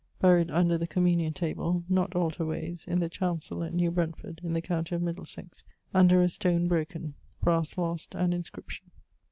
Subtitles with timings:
[0.19, 4.53] Buried under the communion table, not alter waies, in the chancell at New Brentford in
[4.53, 8.89] the county of Middlesex, under a stone broken; brasse lost and inscription.